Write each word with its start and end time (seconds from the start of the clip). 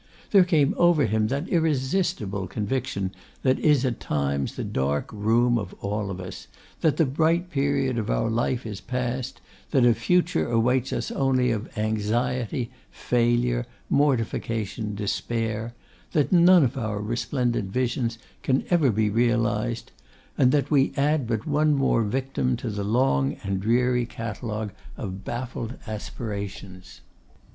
There 0.31 0.43
came 0.45 0.73
over 0.77 1.05
him 1.05 1.27
that 1.27 1.47
irresistible 1.47 2.47
conviction 2.47 3.13
that 3.43 3.59
is 3.59 3.85
at 3.85 3.99
times 3.99 4.55
the 4.55 4.63
dark 4.63 5.11
doom 5.11 5.59
of 5.59 5.75
all 5.79 6.09
of 6.09 6.19
us, 6.19 6.47
that 6.79 6.97
the 6.97 7.05
bright 7.05 7.51
period 7.51 7.99
of 7.99 8.09
our 8.09 8.31
life 8.31 8.65
is 8.65 8.81
past; 8.81 9.41
that 9.69 9.85
a 9.85 9.93
future 9.93 10.49
awaits 10.49 10.91
us 10.91 11.11
only 11.11 11.51
of 11.51 11.77
anxiety, 11.77 12.71
failure, 12.89 13.67
mortification, 13.91 14.95
despair; 14.95 15.75
that 16.13 16.31
none 16.31 16.63
of 16.63 16.79
our 16.79 16.99
resplendent 16.99 17.71
visions 17.71 18.17
can 18.41 18.65
ever 18.71 18.89
be 18.91 19.07
realised: 19.11 19.91
and 20.35 20.51
that 20.51 20.71
we 20.71 20.93
add 20.97 21.27
but 21.27 21.45
one 21.45 21.75
more 21.75 22.01
victim 22.01 22.57
to 22.57 22.71
the 22.71 22.83
long 22.83 23.37
and 23.43 23.59
dreary 23.61 24.07
catalogue 24.07 24.71
of 24.97 25.23
baffled 25.23 25.75
aspirations. 25.85 27.01